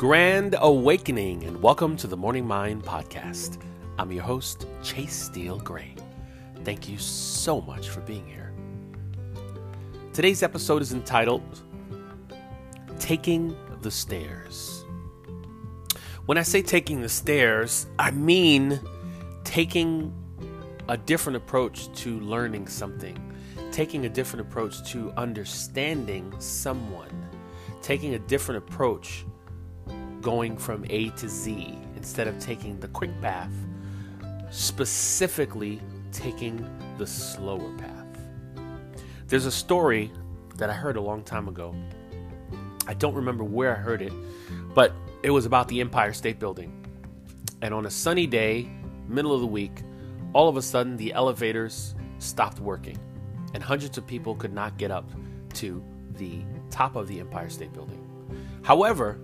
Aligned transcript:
Grand 0.00 0.56
Awakening, 0.58 1.44
and 1.44 1.62
welcome 1.62 1.94
to 1.98 2.06
the 2.06 2.16
Morning 2.16 2.46
Mind 2.46 2.82
Podcast. 2.82 3.60
I'm 3.98 4.10
your 4.10 4.22
host, 4.22 4.66
Chase 4.82 5.12
Steele 5.12 5.58
Gray. 5.58 5.94
Thank 6.64 6.88
you 6.88 6.96
so 6.96 7.60
much 7.60 7.90
for 7.90 8.00
being 8.00 8.26
here. 8.26 8.54
Today's 10.14 10.42
episode 10.42 10.80
is 10.80 10.94
entitled 10.94 11.60
Taking 12.98 13.54
the 13.82 13.90
Stairs. 13.90 14.86
When 16.24 16.38
I 16.38 16.44
say 16.44 16.62
taking 16.62 17.02
the 17.02 17.08
stairs, 17.10 17.86
I 17.98 18.10
mean 18.10 18.80
taking 19.44 20.14
a 20.88 20.96
different 20.96 21.36
approach 21.36 21.92
to 21.96 22.20
learning 22.20 22.68
something, 22.68 23.18
taking 23.70 24.06
a 24.06 24.08
different 24.08 24.48
approach 24.48 24.82
to 24.92 25.12
understanding 25.18 26.32
someone, 26.38 27.28
taking 27.82 28.14
a 28.14 28.18
different 28.18 28.64
approach 28.64 29.26
going 30.20 30.56
from 30.56 30.84
A 30.90 31.10
to 31.10 31.28
Z 31.28 31.78
instead 31.96 32.28
of 32.28 32.38
taking 32.38 32.78
the 32.80 32.88
quick 32.88 33.10
path, 33.20 33.52
specifically 34.50 35.80
taking 36.12 36.68
the 36.98 37.06
slower 37.06 37.72
path. 37.78 38.06
There's 39.26 39.46
a 39.46 39.52
story 39.52 40.10
that 40.56 40.70
I 40.70 40.72
heard 40.72 40.96
a 40.96 41.00
long 41.00 41.22
time 41.22 41.48
ago. 41.48 41.74
I 42.86 42.94
don't 42.94 43.14
remember 43.14 43.44
where 43.44 43.76
I 43.76 43.78
heard 43.78 44.02
it, 44.02 44.12
but 44.74 44.92
it 45.22 45.30
was 45.30 45.46
about 45.46 45.68
the 45.68 45.80
Empire 45.80 46.12
State 46.12 46.38
Building. 46.38 46.84
And 47.62 47.72
on 47.72 47.86
a 47.86 47.90
sunny 47.90 48.26
day, 48.26 48.68
middle 49.06 49.32
of 49.32 49.40
the 49.40 49.46
week, 49.46 49.82
all 50.32 50.48
of 50.48 50.56
a 50.56 50.62
sudden 50.62 50.96
the 50.96 51.12
elevators 51.12 51.94
stopped 52.18 52.58
working, 52.60 52.98
and 53.54 53.62
hundreds 53.62 53.98
of 53.98 54.06
people 54.06 54.34
could 54.34 54.52
not 54.52 54.76
get 54.76 54.90
up 54.90 55.08
to 55.54 55.82
the 56.14 56.42
top 56.70 56.96
of 56.96 57.06
the 57.08 57.20
Empire 57.20 57.50
State 57.50 57.72
Building. 57.72 58.04
However, 58.62 59.20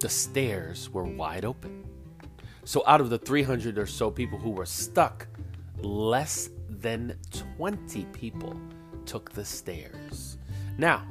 the 0.00 0.08
stairs 0.08 0.90
were 0.90 1.04
wide 1.04 1.44
open. 1.44 1.84
So, 2.64 2.82
out 2.86 3.00
of 3.00 3.10
the 3.10 3.18
300 3.18 3.78
or 3.78 3.86
so 3.86 4.10
people 4.10 4.38
who 4.38 4.50
were 4.50 4.66
stuck, 4.66 5.26
less 5.80 6.50
than 6.68 7.16
20 7.56 8.04
people 8.06 8.60
took 9.06 9.32
the 9.32 9.44
stairs. 9.44 10.38
Now, 10.76 11.06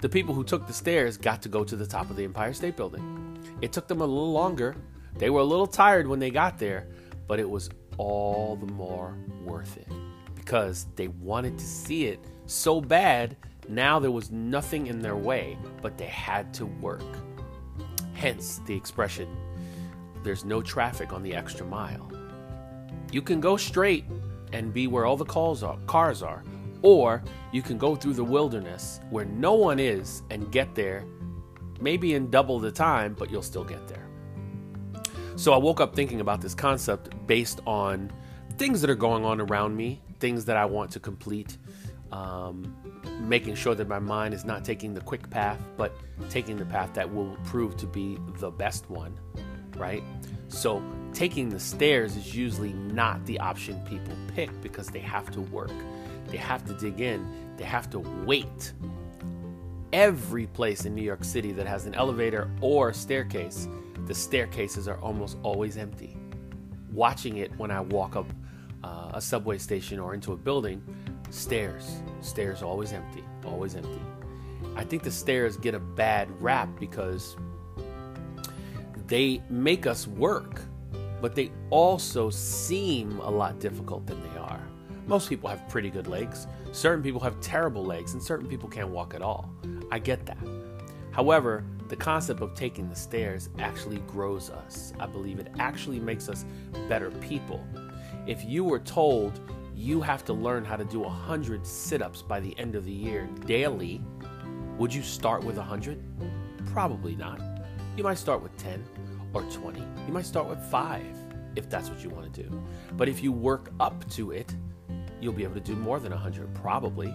the 0.00 0.08
people 0.08 0.34
who 0.34 0.44
took 0.44 0.66
the 0.66 0.72
stairs 0.72 1.16
got 1.16 1.42
to 1.42 1.48
go 1.48 1.64
to 1.64 1.76
the 1.76 1.86
top 1.86 2.10
of 2.10 2.16
the 2.16 2.24
Empire 2.24 2.52
State 2.52 2.76
Building. 2.76 3.38
It 3.60 3.72
took 3.72 3.88
them 3.88 4.00
a 4.00 4.06
little 4.06 4.32
longer. 4.32 4.76
They 5.16 5.30
were 5.30 5.40
a 5.40 5.44
little 5.44 5.66
tired 5.66 6.06
when 6.06 6.18
they 6.18 6.30
got 6.30 6.58
there, 6.58 6.88
but 7.26 7.40
it 7.40 7.48
was 7.48 7.70
all 7.98 8.56
the 8.56 8.72
more 8.72 9.16
worth 9.44 9.76
it 9.76 9.88
because 10.34 10.86
they 10.96 11.08
wanted 11.08 11.58
to 11.58 11.64
see 11.64 12.06
it 12.06 12.18
so 12.46 12.80
bad. 12.80 13.36
Now 13.68 13.98
there 13.98 14.10
was 14.10 14.30
nothing 14.30 14.86
in 14.86 15.00
their 15.00 15.16
way, 15.16 15.58
but 15.82 15.98
they 15.98 16.06
had 16.06 16.52
to 16.54 16.66
work. 16.66 17.04
Hence 18.20 18.60
the 18.66 18.76
expression, 18.76 19.34
there's 20.22 20.44
no 20.44 20.60
traffic 20.60 21.14
on 21.14 21.22
the 21.22 21.34
extra 21.34 21.64
mile. 21.64 22.12
You 23.10 23.22
can 23.22 23.40
go 23.40 23.56
straight 23.56 24.04
and 24.52 24.74
be 24.74 24.88
where 24.88 25.06
all 25.06 25.16
the 25.16 25.24
calls 25.24 25.62
are, 25.62 25.78
cars 25.86 26.22
are, 26.22 26.44
or 26.82 27.22
you 27.50 27.62
can 27.62 27.78
go 27.78 27.96
through 27.96 28.12
the 28.12 28.22
wilderness 28.22 29.00
where 29.08 29.24
no 29.24 29.54
one 29.54 29.78
is 29.78 30.20
and 30.28 30.52
get 30.52 30.74
there 30.74 31.02
maybe 31.80 32.12
in 32.12 32.28
double 32.28 32.58
the 32.58 32.70
time, 32.70 33.16
but 33.18 33.30
you'll 33.30 33.40
still 33.40 33.64
get 33.64 33.88
there. 33.88 34.06
So 35.36 35.54
I 35.54 35.56
woke 35.56 35.80
up 35.80 35.96
thinking 35.96 36.20
about 36.20 36.42
this 36.42 36.54
concept 36.54 37.14
based 37.26 37.60
on 37.66 38.12
things 38.58 38.82
that 38.82 38.90
are 38.90 38.94
going 38.94 39.24
on 39.24 39.40
around 39.40 39.74
me, 39.74 40.02
things 40.18 40.44
that 40.44 40.58
I 40.58 40.66
want 40.66 40.90
to 40.90 41.00
complete, 41.00 41.56
um, 42.12 42.74
making 43.20 43.54
sure 43.54 43.74
that 43.74 43.88
my 43.88 43.98
mind 43.98 44.34
is 44.34 44.44
not 44.44 44.64
taking 44.64 44.94
the 44.94 45.00
quick 45.00 45.28
path, 45.30 45.60
but 45.76 45.94
taking 46.28 46.56
the 46.56 46.64
path 46.64 46.92
that 46.94 47.12
will 47.12 47.36
prove 47.44 47.76
to 47.78 47.86
be 47.86 48.18
the 48.38 48.50
best 48.50 48.90
one, 48.90 49.18
right? 49.76 50.02
So, 50.48 50.82
taking 51.12 51.48
the 51.48 51.60
stairs 51.60 52.16
is 52.16 52.34
usually 52.34 52.72
not 52.72 53.24
the 53.26 53.38
option 53.38 53.80
people 53.84 54.14
pick 54.34 54.50
because 54.60 54.88
they 54.88 55.00
have 55.00 55.30
to 55.32 55.40
work, 55.40 55.72
they 56.26 56.36
have 56.36 56.64
to 56.66 56.74
dig 56.74 57.00
in, 57.00 57.26
they 57.56 57.64
have 57.64 57.88
to 57.90 58.00
wait. 58.00 58.72
Every 59.92 60.46
place 60.46 60.84
in 60.84 60.94
New 60.94 61.02
York 61.02 61.24
City 61.24 61.52
that 61.52 61.66
has 61.66 61.86
an 61.86 61.94
elevator 61.94 62.50
or 62.60 62.92
staircase, 62.92 63.68
the 64.06 64.14
staircases 64.14 64.88
are 64.88 64.98
almost 65.00 65.36
always 65.42 65.76
empty. 65.76 66.16
Watching 66.92 67.36
it 67.38 67.56
when 67.58 67.70
I 67.70 67.80
walk 67.80 68.16
up 68.16 68.26
uh, 68.82 69.10
a 69.14 69.20
subway 69.20 69.58
station 69.58 69.98
or 69.98 70.14
into 70.14 70.32
a 70.32 70.36
building, 70.36 70.82
Stairs. 71.30 72.02
Stairs 72.20 72.62
always 72.62 72.92
empty. 72.92 73.24
Always 73.44 73.74
empty. 73.74 74.00
I 74.76 74.84
think 74.84 75.02
the 75.02 75.10
stairs 75.10 75.56
get 75.56 75.74
a 75.74 75.78
bad 75.78 76.28
rap 76.42 76.68
because 76.78 77.36
they 79.06 79.42
make 79.48 79.86
us 79.86 80.06
work, 80.06 80.62
but 81.20 81.34
they 81.34 81.50
also 81.70 82.30
seem 82.30 83.18
a 83.20 83.30
lot 83.30 83.58
difficult 83.58 84.06
than 84.06 84.22
they 84.22 84.38
are. 84.38 84.60
Most 85.06 85.28
people 85.28 85.48
have 85.48 85.68
pretty 85.68 85.90
good 85.90 86.06
legs. 86.06 86.46
Certain 86.72 87.02
people 87.02 87.20
have 87.20 87.40
terrible 87.40 87.84
legs, 87.84 88.12
and 88.12 88.22
certain 88.22 88.46
people 88.48 88.68
can't 88.68 88.90
walk 88.90 89.14
at 89.14 89.22
all. 89.22 89.50
I 89.90 89.98
get 89.98 90.26
that. 90.26 90.38
However, 91.10 91.64
the 91.88 91.96
concept 91.96 92.40
of 92.40 92.54
taking 92.54 92.88
the 92.88 92.94
stairs 92.94 93.48
actually 93.58 93.98
grows 94.06 94.50
us. 94.50 94.92
I 95.00 95.06
believe 95.06 95.40
it 95.40 95.48
actually 95.58 95.98
makes 95.98 96.28
us 96.28 96.44
better 96.88 97.10
people. 97.10 97.64
If 98.28 98.44
you 98.44 98.62
were 98.62 98.78
told 98.78 99.40
you 99.80 100.02
have 100.02 100.26
to 100.26 100.34
learn 100.34 100.62
how 100.62 100.76
to 100.76 100.84
do 100.84 101.00
100 101.00 101.66
sit 101.66 102.02
ups 102.02 102.20
by 102.20 102.38
the 102.38 102.56
end 102.58 102.74
of 102.74 102.84
the 102.84 102.92
year 102.92 103.26
daily, 103.46 104.02
would 104.76 104.92
you 104.92 105.02
start 105.02 105.42
with 105.42 105.56
100? 105.56 105.98
Probably 106.66 107.16
not. 107.16 107.40
You 107.96 108.04
might 108.04 108.18
start 108.18 108.42
with 108.42 108.54
10 108.58 108.84
or 109.32 109.42
20. 109.42 109.80
You 110.06 110.12
might 110.12 110.26
start 110.26 110.48
with 110.48 110.62
5 110.70 111.02
if 111.56 111.70
that's 111.70 111.88
what 111.88 112.04
you 112.04 112.10
want 112.10 112.32
to 112.32 112.42
do. 112.42 112.62
But 112.92 113.08
if 113.08 113.22
you 113.22 113.32
work 113.32 113.72
up 113.80 114.08
to 114.10 114.32
it, 114.32 114.54
you'll 115.18 115.32
be 115.32 115.44
able 115.44 115.54
to 115.54 115.60
do 115.60 115.74
more 115.74 115.98
than 115.98 116.12
100, 116.12 116.54
probably. 116.54 117.14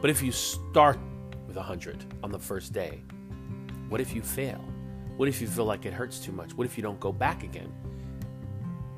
But 0.00 0.10
if 0.10 0.22
you 0.22 0.30
start 0.30 0.98
with 1.48 1.56
100 1.56 2.04
on 2.22 2.30
the 2.30 2.38
first 2.38 2.72
day, 2.72 3.02
what 3.88 4.00
if 4.00 4.14
you 4.14 4.22
fail? 4.22 4.64
What 5.16 5.28
if 5.28 5.40
you 5.40 5.48
feel 5.48 5.64
like 5.64 5.86
it 5.86 5.92
hurts 5.92 6.20
too 6.20 6.32
much? 6.32 6.54
What 6.54 6.68
if 6.68 6.76
you 6.76 6.84
don't 6.84 7.00
go 7.00 7.10
back 7.10 7.42
again? 7.42 7.72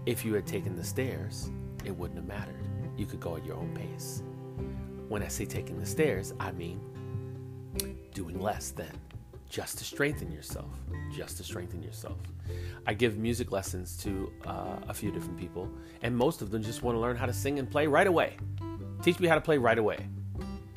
If 0.04 0.26
you 0.26 0.34
had 0.34 0.46
taken 0.46 0.76
the 0.76 0.84
stairs, 0.84 1.50
it 1.86 1.96
wouldn't 1.96 2.18
have 2.18 2.28
mattered 2.28 2.71
you 2.96 3.06
could 3.06 3.20
go 3.20 3.36
at 3.36 3.44
your 3.44 3.56
own 3.56 3.74
pace. 3.74 4.22
When 5.08 5.22
I 5.22 5.28
say 5.28 5.44
taking 5.44 5.78
the 5.78 5.86
stairs, 5.86 6.32
I 6.40 6.52
mean 6.52 6.80
doing 8.14 8.40
less 8.40 8.70
than 8.70 8.90
just 9.48 9.78
to 9.78 9.84
strengthen 9.84 10.32
yourself. 10.32 10.70
Just 11.14 11.36
to 11.36 11.44
strengthen 11.44 11.82
yourself. 11.82 12.16
I 12.86 12.94
give 12.94 13.18
music 13.18 13.52
lessons 13.52 13.96
to 13.98 14.32
uh, 14.46 14.76
a 14.88 14.94
few 14.94 15.10
different 15.12 15.38
people, 15.38 15.70
and 16.02 16.16
most 16.16 16.40
of 16.40 16.50
them 16.50 16.62
just 16.62 16.82
want 16.82 16.96
to 16.96 17.00
learn 17.00 17.16
how 17.16 17.26
to 17.26 17.32
sing 17.32 17.58
and 17.58 17.70
play 17.70 17.86
right 17.86 18.06
away. 18.06 18.36
Teach 19.02 19.20
me 19.20 19.28
how 19.28 19.34
to 19.34 19.40
play 19.40 19.58
right 19.58 19.78
away. 19.78 20.06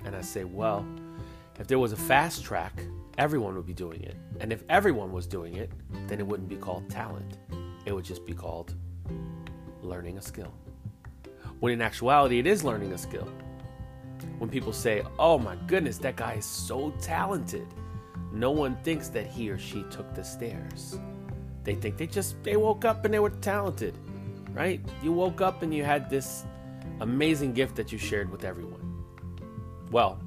And 0.03 0.15
I 0.15 0.21
say, 0.21 0.43
well, 0.43 0.85
if 1.59 1.67
there 1.67 1.79
was 1.79 1.93
a 1.93 1.97
fast 1.97 2.43
track, 2.43 2.83
everyone 3.17 3.55
would 3.55 3.65
be 3.65 3.73
doing 3.73 4.03
it. 4.03 4.17
And 4.41 4.51
if 4.51 4.63
everyone 4.67 5.11
was 5.13 5.25
doing 5.25 5.55
it, 5.55 5.71
then 6.07 6.19
it 6.19 6.27
wouldn't 6.27 6.49
be 6.49 6.57
called 6.57 6.89
talent. 6.89 7.37
It 7.85 7.93
would 7.93 8.05
just 8.05 8.25
be 8.25 8.33
called 8.33 8.75
learning 9.81 10.17
a 10.17 10.21
skill 10.21 10.53
when 11.65 11.73
in 11.73 11.81
actuality, 11.81 12.37
it 12.37 12.45
is 12.45 12.63
learning 12.63 12.93
a 12.93 12.97
skill. 12.97 13.27
When 14.37 14.51
people 14.51 14.71
say, 14.71 15.01
oh 15.17 15.39
my 15.39 15.55
goodness, 15.65 15.97
that 15.97 16.15
guy 16.15 16.33
is 16.33 16.45
so 16.45 16.91
talented, 17.01 17.65
no 18.31 18.51
one 18.51 18.75
thinks 18.83 19.07
that 19.07 19.25
he 19.25 19.49
or 19.49 19.57
she 19.57 19.81
took 19.89 20.13
the 20.13 20.23
stairs. 20.23 20.99
They 21.63 21.73
think 21.73 21.97
they 21.97 22.05
just 22.05 22.35
they 22.43 22.55
woke 22.55 22.85
up 22.85 23.03
and 23.03 23.11
they 23.11 23.17
were 23.17 23.31
talented, 23.31 23.97
right? 24.51 24.79
You 25.01 25.11
woke 25.11 25.41
up 25.41 25.63
and 25.63 25.73
you 25.73 25.83
had 25.83 26.07
this 26.07 26.45
amazing 26.99 27.53
gift 27.53 27.75
that 27.77 27.91
you 27.91 27.97
shared 27.97 28.29
with 28.29 28.43
everyone. 28.43 29.03
Well, 29.89 30.19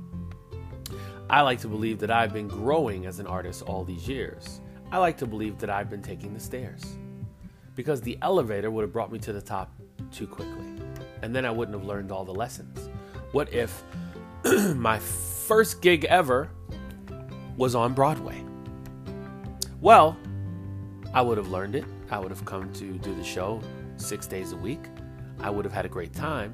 I 1.30 1.42
like 1.42 1.60
to 1.60 1.68
believe 1.68 2.00
that 2.00 2.10
I've 2.10 2.32
been 2.32 2.48
growing 2.48 3.06
as 3.06 3.20
an 3.20 3.28
artist 3.28 3.62
all 3.62 3.84
these 3.84 4.08
years. 4.08 4.60
I 4.90 4.98
like 4.98 5.16
to 5.18 5.26
believe 5.26 5.58
that 5.58 5.70
I've 5.70 5.88
been 5.88 6.02
taking 6.02 6.34
the 6.34 6.40
stairs 6.40 6.96
because 7.76 8.00
the 8.00 8.18
elevator 8.22 8.72
would 8.72 8.82
have 8.82 8.92
brought 8.92 9.12
me 9.12 9.20
to 9.20 9.32
the 9.32 9.40
top 9.40 9.72
too 10.10 10.26
quickly 10.26 10.78
and 11.22 11.34
then 11.34 11.44
I 11.44 11.50
wouldn't 11.50 11.76
have 11.76 11.86
learned 11.86 12.12
all 12.12 12.24
the 12.24 12.34
lessons. 12.34 12.88
What 13.32 13.52
if 13.52 13.82
my 14.74 14.98
first 14.98 15.82
gig 15.82 16.04
ever 16.06 16.50
was 17.56 17.74
on 17.74 17.94
Broadway? 17.94 18.42
Well, 19.80 20.16
I 21.14 21.22
would 21.22 21.38
have 21.38 21.48
learned 21.48 21.74
it. 21.74 21.84
I 22.10 22.18
would 22.18 22.30
have 22.30 22.44
come 22.44 22.72
to 22.74 22.92
do 22.98 23.14
the 23.14 23.24
show 23.24 23.60
six 23.96 24.26
days 24.26 24.52
a 24.52 24.56
week. 24.56 24.80
I 25.40 25.50
would 25.50 25.64
have 25.64 25.74
had 25.74 25.84
a 25.84 25.88
great 25.88 26.12
time, 26.12 26.52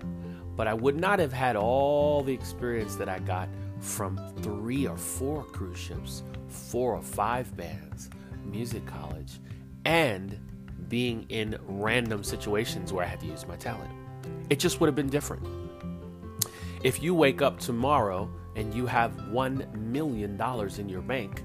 but 0.56 0.66
I 0.66 0.74
would 0.74 0.96
not 0.96 1.18
have 1.18 1.32
had 1.32 1.56
all 1.56 2.22
the 2.22 2.32
experience 2.32 2.96
that 2.96 3.08
I 3.08 3.18
got 3.20 3.48
from 3.80 4.20
three 4.42 4.86
or 4.86 4.96
four 4.96 5.44
cruise 5.44 5.78
ships, 5.78 6.22
four 6.48 6.94
or 6.94 7.02
five 7.02 7.56
bands, 7.56 8.10
music 8.44 8.84
college, 8.86 9.40
and 9.84 10.38
being 10.88 11.24
in 11.28 11.58
random 11.66 12.22
situations 12.22 12.92
where 12.92 13.04
I 13.04 13.08
had 13.08 13.20
to 13.20 13.26
use 13.26 13.46
my 13.46 13.56
talent. 13.56 13.90
It 14.50 14.58
just 14.58 14.80
would 14.80 14.86
have 14.86 14.94
been 14.94 15.08
different. 15.08 15.46
If 16.82 17.02
you 17.02 17.14
wake 17.14 17.42
up 17.42 17.58
tomorrow 17.58 18.30
and 18.56 18.74
you 18.74 18.86
have 18.86 19.12
$1 19.12 19.74
million 19.74 20.40
in 20.78 20.88
your 20.88 21.02
bank, 21.02 21.42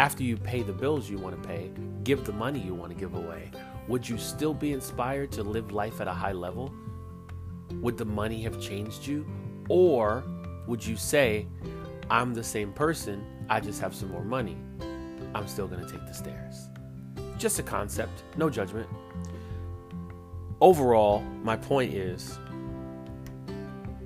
After 0.00 0.22
you 0.22 0.38
pay 0.38 0.62
the 0.62 0.72
bills 0.72 1.10
you 1.10 1.18
want 1.18 1.40
to 1.42 1.46
pay, 1.46 1.70
give 2.04 2.24
the 2.24 2.32
money 2.32 2.58
you 2.58 2.74
want 2.74 2.90
to 2.90 2.98
give 2.98 3.14
away, 3.14 3.50
would 3.86 4.08
you 4.08 4.16
still 4.16 4.54
be 4.54 4.72
inspired 4.72 5.30
to 5.32 5.42
live 5.42 5.72
life 5.72 6.00
at 6.00 6.08
a 6.08 6.12
high 6.12 6.32
level? 6.32 6.72
Would 7.82 7.98
the 7.98 8.06
money 8.06 8.40
have 8.44 8.58
changed 8.58 9.06
you? 9.06 9.26
Or 9.68 10.24
would 10.66 10.82
you 10.86 10.96
say, 10.96 11.46
I'm 12.08 12.32
the 12.32 12.42
same 12.42 12.72
person, 12.72 13.26
I 13.50 13.60
just 13.60 13.78
have 13.82 13.94
some 13.94 14.10
more 14.10 14.24
money? 14.24 14.56
I'm 15.34 15.46
still 15.46 15.68
going 15.68 15.84
to 15.84 15.92
take 15.92 16.06
the 16.06 16.14
stairs. 16.14 16.70
Just 17.36 17.58
a 17.58 17.62
concept, 17.62 18.24
no 18.38 18.48
judgment. 18.48 18.88
Overall, 20.60 21.22
my 21.42 21.56
point 21.56 21.94
is 21.94 22.38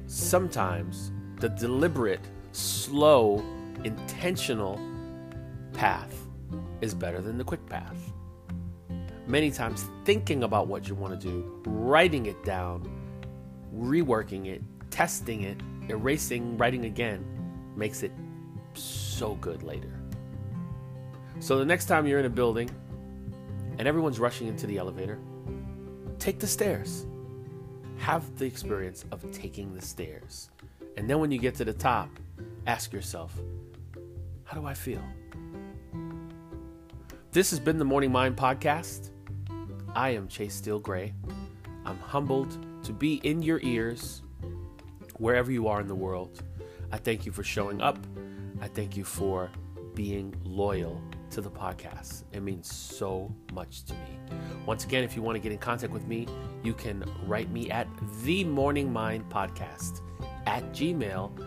sometimes 0.07 1.11
the 1.41 1.49
deliberate, 1.49 2.21
slow, 2.53 3.45
intentional 3.83 4.81
path 5.73 6.15
is 6.81 6.95
better 6.95 7.21
than 7.21 7.39
the 7.39 7.45
quick 7.45 7.67
path. 7.67 7.97
Many 9.27 9.51
times, 9.51 9.87
thinking 10.05 10.45
about 10.45 10.69
what 10.69 10.87
you 10.87 10.95
want 10.95 11.19
to 11.21 11.27
do, 11.29 11.61
writing 11.67 12.27
it 12.27 12.45
down, 12.45 12.89
reworking 13.75 14.47
it, 14.47 14.63
testing 14.91 15.43
it, 15.43 15.57
erasing, 15.89 16.57
writing 16.57 16.85
again 16.85 17.25
makes 17.75 18.05
it 18.05 18.13
so 18.75 19.35
good 19.37 19.65
later. 19.65 20.01
So 21.41 21.59
the 21.59 21.65
next 21.65 21.87
time 21.87 22.07
you're 22.07 22.21
in 22.21 22.27
a 22.27 22.31
building 22.31 22.71
and 23.79 23.89
everyone's 23.89 24.21
rushing 24.21 24.47
into 24.47 24.69
the 24.69 24.79
elevator, 24.79 25.19
take 26.25 26.39
the 26.39 26.47
stairs. 26.47 27.05
Have 27.99 28.39
the 28.39 28.47
experience 28.47 29.05
of 29.13 29.31
taking 29.31 29.75
the 29.75 29.83
stairs. 29.83 30.49
And 30.97 31.09
then 31.09 31.19
when 31.19 31.31
you 31.31 31.39
get 31.39 31.55
to 31.57 31.67
the 31.67 31.75
top, 31.75 32.09
ask 32.67 32.95
yourself, 32.95 33.39
how 34.45 34.59
do 34.59 34.67
I 34.67 34.73
feel? 34.73 35.03
This 37.33 37.51
has 37.51 37.61
been 37.61 37.79
the 37.79 37.85
Morning 37.85 38.11
Mind 38.11 38.39
Podcast. 38.39 39.11
I 39.95 40.11
am 40.11 40.27
Chase 40.27 40.55
Steele 40.55 40.79
Gray. 40.79 41.13
I'm 41.85 41.99
humbled 41.99 42.57
to 42.85 42.95
be 42.95 43.17
in 43.17 43.43
your 43.43 43.61
ears 43.63 44.23
wherever 45.19 45.53
you 45.53 45.69
are 45.69 45.83
in 45.83 45.89
the 45.89 45.95
world. 45.95 46.43
I 46.91 46.97
thank 46.97 47.27
you 47.27 47.33
for 47.33 47.45
showing 47.45 47.83
up. 47.83 47.99
I 48.63 48.69
thank 48.69 48.97
you 48.97 49.05
for 49.05 49.51
being 49.95 50.35
loyal 50.43 51.03
to 51.35 51.41
the 51.41 51.51
podcast. 51.51 52.23
It 52.33 52.43
means 52.43 52.73
so 52.73 53.35
much 53.53 53.83
to 53.87 53.93
me. 53.95 54.21
Once 54.67 54.85
again, 54.85 55.03
if 55.03 55.17
you 55.17 55.23
want 55.23 55.35
to 55.35 55.41
get 55.41 55.51
in 55.51 55.59
contact 55.59 55.93
with 55.93 56.07
me, 56.07 56.29
you 56.63 56.75
can 56.75 57.05
write 57.27 57.51
me 57.51 57.69
at 57.73 57.89
the 58.23 58.45
Morning 58.45 58.93
Mind 58.93 59.29
Podcast 59.29 60.01
at 60.47 60.63
gmail.com. 60.73 61.39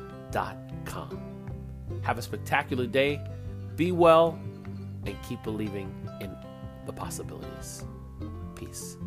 Have 2.01 2.17
a 2.17 2.21
spectacular 2.21 2.85
day, 2.85 3.21
be 3.77 3.93
well, 3.93 4.37
and 5.05 5.15
keep 5.23 5.41
believing 5.43 5.89
in 6.19 6.35
the 6.85 6.91
possibilities. 6.91 7.85
Peace. 8.55 8.97